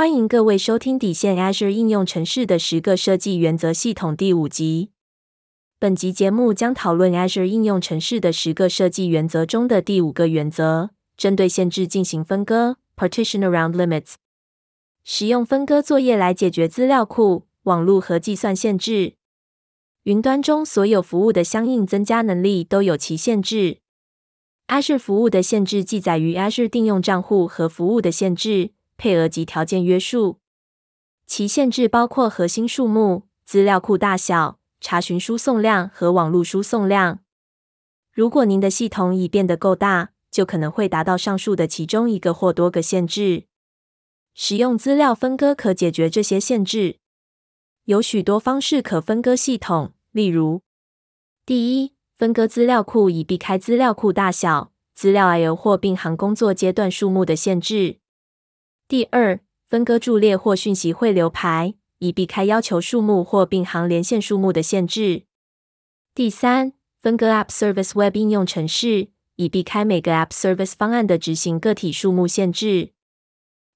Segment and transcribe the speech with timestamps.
[0.00, 4.92] 欢迎各位收听底线 Azure 应用程式的十个设计原则系统第五集。
[5.78, 14.14] 本集节目将讨论 Azure 应用程式的十个设计原则中的第五个原则：针对限制进行分割 （Partition around limits）。
[15.04, 19.16] 使用分割作业来解决资料库、网络和计算限制。
[20.04, 23.80] 云端中所有服务的相应增加能力都有其限制。
[24.68, 28.70] Azure 服务的限制记载于 Azure 定用账户和服务的限制。
[29.00, 30.40] 配额及条件约束，
[31.26, 37.20] 其限制包括核心数目、资料库大小、查询输送量和网络输送量。
[38.12, 43.46] 如果您的系统已变得够大，就可能会达到上述的其中一个或多个限制。
[44.34, 46.98] 使用资料分割可解决这些限制。
[47.84, 50.60] 有许多方式可分割系统，例如：
[51.46, 57.99] 第一，分割资料库以避开资料库大小、资料 I/O 或并行工作阶段数目的限制。
[58.90, 65.26] 第二，分割伫列或讯息汇流排，以避开要求数目或并行连线数目的限制。
[66.12, 72.90] 第三，分割 App Service Web 应用程式，以避开每个 App Service 方案的执行个体数目限制。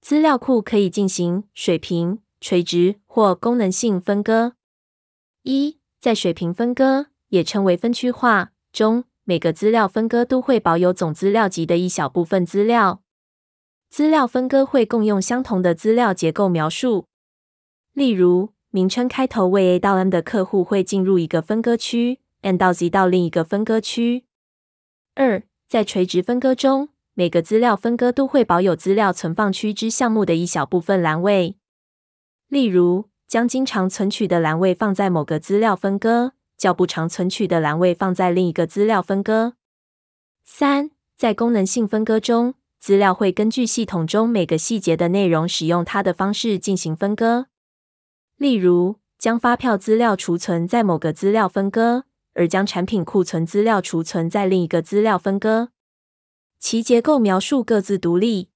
[0.00, 4.52] 资料库可以进行水平、垂直或功能性分割。
[5.42, 13.02] 一，在水平分割，也称为分区化中，每个资料分割都会保有总资料集的一小部分资料。
[13.90, 17.06] 资料分割会共用相同的资料结构描述，
[17.92, 24.26] 例如名称开头为 A 到 M 的客户会进入一个分割区，N 到 Z 到另一个分割区。
[25.16, 31.56] 二，在垂直分割中，每个资料分割都会保有资料存放区之项目的一小部分栏位，
[32.46, 39.54] 例如将经常存取的栏位放在某个资料分割，较不常存取的栏位放在另一个资料分割。
[40.44, 42.54] 三，在功能性分割中。
[42.80, 47.48] 资料会根据系统中每个细节的内容，使用它的方式进行分割。
[48.38, 55.72] 例如，将发票资料储存在某个资料分割，而将产品库存资料储存在另一个资料分割。
[56.58, 58.48] 其结构描述各自独立。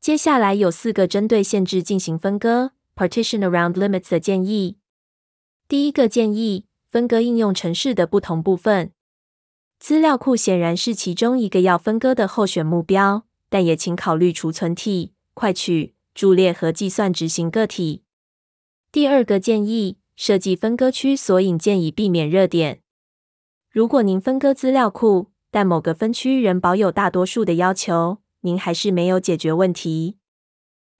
[0.00, 4.78] 接下来有四个针对限制进行分割 （Partition around limits） 的建议。
[5.66, 8.92] 第一个建议：分割应用程式的不同部分。
[9.80, 13.24] 资料库显然是其中一个要分割的候选目标。
[13.52, 18.02] 但也请考虑储存体、快取、伫列和计算执行个体。
[18.90, 22.80] 第二个建议：设计分割区索引键以避免热点。
[23.70, 30.16] 如果您分割资料库，但某个分区仍保有大多数的要求，您还是没有解决问题。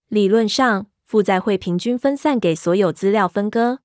[0.09, 3.79] 理论上，负载会平均分散给所有资料分割。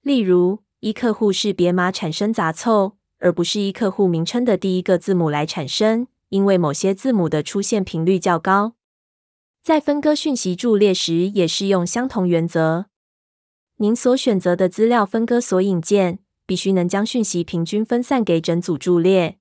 [0.00, 6.06] 例如，依客户识别码产生杂凑，而不是依客户名称的第一个字母来产生。
[6.34, 8.74] 因为某些字母的出现频率较高，
[9.62, 12.86] 在分割讯息柱列时也适用相同原则。
[13.76, 19.38] 您所选择的资料分割索引键必须能将讯息平均分散给整组柱列。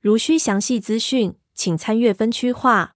[0.00, 2.94] 如需详细资讯，请参阅分区化。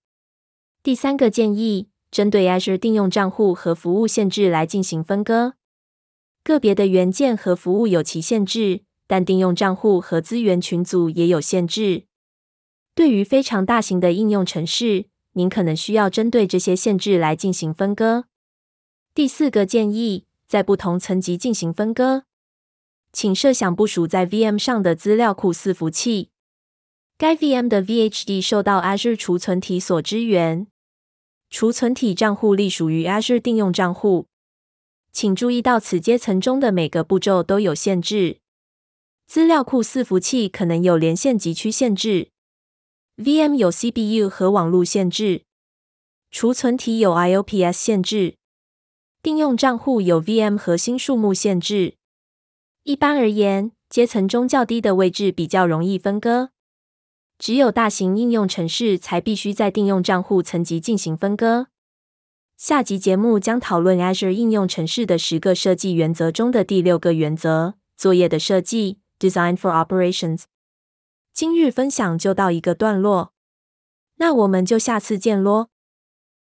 [0.83, 5.53] 第三个建议，针对 Azure 定用账户和服务限制来进行分割。
[6.43, 12.07] 个别的元件和服务有其限制，但定用账户和资源群组也有限制。
[12.95, 18.27] 对于非常大型的应用程式，您可能需要针对这些限制来进行分割。
[19.15, 22.25] 第四个建议，在不同层级进行分割。
[23.13, 26.31] 请设想部署在 VM 上的资料库伺服器，
[27.17, 30.67] 该 VM 的 VHD 受到 Azure 储存体所支援。
[31.51, 34.29] 储存体账户隶属于 Azure 定用账户。
[35.13, 38.39] 请注意到此阶层中的每个步骤都有限制。
[39.27, 42.31] 资料库伺服器可能有连线极区限制。
[43.23, 45.45] VM 有 CPU 和网络限制，
[46.33, 48.35] 储存体有 IOPS 限制，
[49.23, 51.95] 订用账户有 VM 核心数目限制。
[52.83, 56.51] 一般而言，阶层中较低的位置比较容易分割。
[57.39, 61.69] 只有大型应用程式才必须在应用账户层级进行分割。
[62.57, 70.43] 下集节目将讨论 Azure 应用程式的十个设计原则中的第六个原则：作业的设计 （Design for Operations）。
[71.35, 73.33] 今日分享就到一个段落，
[74.17, 75.72] 那我们就下次见喽。